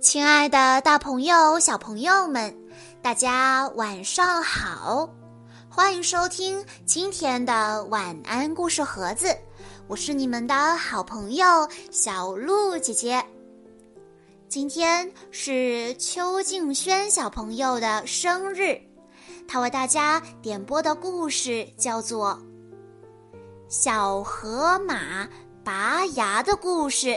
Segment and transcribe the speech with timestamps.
[0.00, 2.54] 亲爱的，大朋友、小朋友们，
[3.02, 5.08] 大家晚上好！
[5.68, 9.36] 欢迎收听今天的晚安故事盒子，
[9.88, 13.24] 我是你们的好朋友小鹿姐姐。
[14.48, 18.80] 今天是邱静轩小朋友的生日，
[19.48, 22.30] 他为大家点播的故事叫做
[23.68, 25.28] 《小河马
[25.64, 27.08] 拔牙的故事》。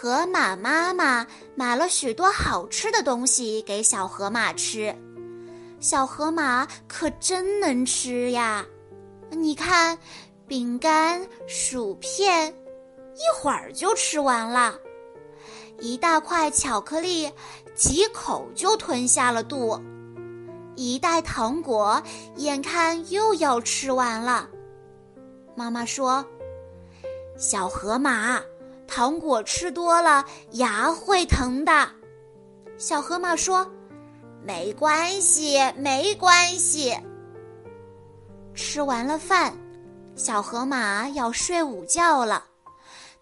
[0.00, 1.26] 河马妈妈
[1.56, 4.94] 买了许多好吃的东西给小河马吃，
[5.80, 8.64] 小河马可真能吃呀！
[9.30, 9.98] 你看，
[10.46, 14.72] 饼干、薯片，一会儿就吃完了；
[15.80, 17.28] 一大块巧克力，
[17.74, 19.82] 几口就吞下了肚；
[20.76, 22.00] 一袋糖果，
[22.36, 24.48] 眼看又要吃完了。
[25.56, 26.24] 妈妈说
[27.36, 28.40] ：“小河马。”
[28.88, 31.88] 糖果吃多了，牙会疼的。
[32.78, 33.70] 小河马说
[34.42, 36.98] ：“没关系，没关系。”
[38.56, 39.56] 吃完了饭，
[40.16, 42.44] 小河马要睡午觉了。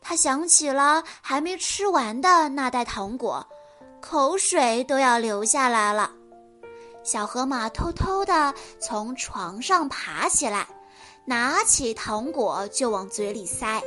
[0.00, 3.44] 他想起了还没吃完的那袋糖果，
[4.00, 6.12] 口水都要流下来了。
[7.02, 10.66] 小河马偷偷地从床上爬起来，
[11.24, 13.82] 拿起糖果就往嘴里塞。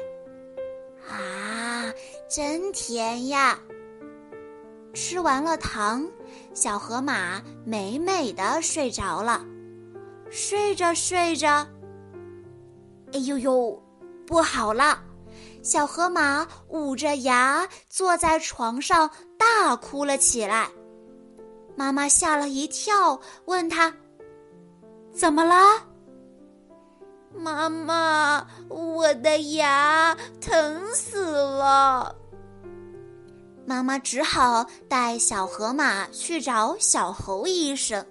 [2.30, 3.58] 真甜呀！
[4.94, 6.08] 吃完了糖，
[6.54, 9.44] 小河马美美的睡着了。
[10.30, 11.68] 睡着睡着，
[13.14, 13.84] 哎呦呦，
[14.28, 15.02] 不好了！
[15.64, 20.70] 小河马捂着牙坐在床上大哭了起来。
[21.76, 23.92] 妈妈吓了一跳，问他
[25.12, 25.56] ：“怎么了？”
[27.36, 32.16] 妈妈，我的牙疼死了。
[33.66, 38.04] 妈妈只好带小河马去找小猴医生。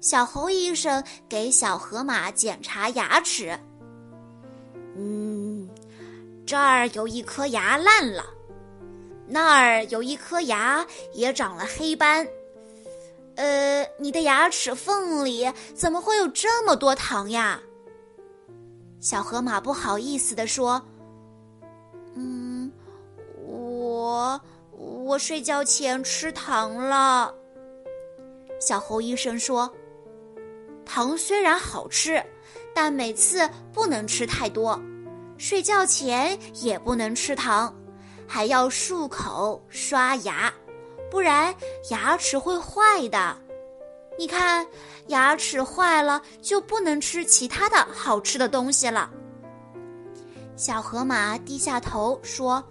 [0.00, 3.58] 小猴医生给小河马检查牙齿。
[4.94, 5.68] 嗯，
[6.46, 8.24] 这儿有一颗牙烂了，
[9.26, 12.26] 那儿有一颗牙也长了黑斑。
[13.34, 17.60] 呃，你的牙齿缝里怎么会有这么多糖呀？
[19.06, 20.82] 小河马不好意思地说
[22.16, 22.72] ：“嗯，
[23.36, 24.40] 我
[24.72, 27.32] 我睡觉前吃糖了。”
[28.60, 29.72] 小猴医生说
[30.84, 32.20] ：“糖虽然好吃，
[32.74, 34.76] 但每次不能吃太多，
[35.38, 37.72] 睡觉前也不能吃糖，
[38.26, 40.52] 还要漱口刷牙，
[41.08, 41.54] 不然
[41.90, 43.38] 牙齿会坏的。”
[44.18, 44.66] 你看，
[45.08, 49.10] 牙齿坏了就不能吃其他的好吃的东西了。
[50.56, 52.64] 小河马低下头说：“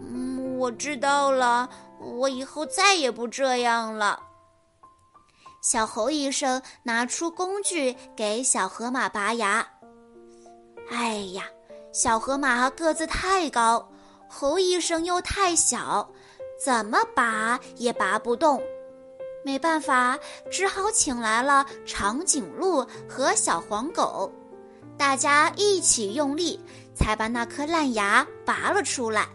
[0.00, 1.68] 嗯，我知道了，
[2.00, 4.20] 我以后再也不这样了。”
[5.62, 9.64] 小猴医生拿出工具给小河马拔牙。
[10.90, 11.44] 哎呀，
[11.92, 13.88] 小河马个子太高，
[14.28, 16.10] 猴医生又太小，
[16.62, 18.60] 怎么拔也拔不动。
[19.42, 20.18] 没办法，
[20.50, 24.30] 只好请来了长颈鹿和小黄狗，
[24.98, 26.60] 大家一起用力，
[26.94, 29.26] 才把那颗烂牙拔了出来。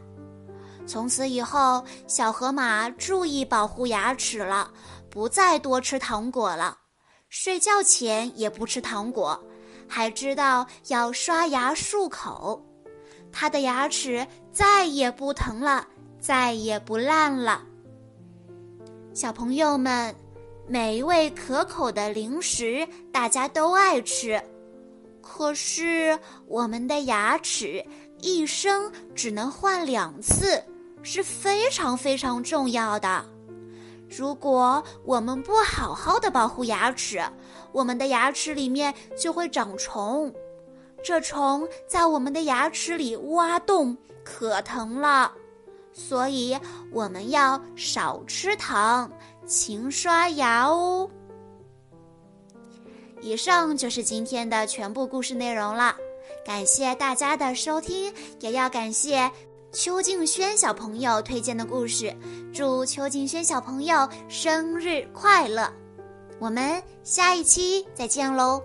[0.86, 4.72] 从此以后，小河马注意保护牙齿了，
[5.10, 6.78] 不再多吃糖果了，
[7.30, 9.44] 睡觉前也不吃糖果，
[9.88, 12.64] 还知道要刷牙漱口。
[13.32, 15.88] 它的牙齿再也不疼了，
[16.20, 17.64] 再也不烂了。
[19.16, 20.14] 小朋友们，
[20.68, 24.44] 美味可口的零食大家都爱吃，
[25.22, 27.82] 可是我们的牙齿
[28.20, 30.62] 一生只能换两次，
[31.02, 33.26] 是非常非常重要的。
[34.10, 37.24] 如果我们不好好的保护牙齿，
[37.72, 40.30] 我们的牙齿里面就会长虫，
[41.02, 43.96] 这虫在我们的牙齿里挖洞，
[44.26, 45.32] 可疼了。
[45.96, 46.56] 所以
[46.92, 49.10] 我们要少吃糖，
[49.48, 51.10] 勤刷牙哦。
[53.22, 55.96] 以上就是今天的全部故事内容了，
[56.46, 59.32] 感谢大家的收听，也要感谢
[59.72, 62.16] 邱静轩小朋友推荐的故事。
[62.54, 65.72] 祝邱静轩小朋友生日快乐！
[66.40, 68.62] 我们下一期再见喽。